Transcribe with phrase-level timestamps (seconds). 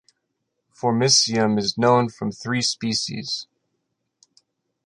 [0.75, 3.45] "Formicium" is known from three species.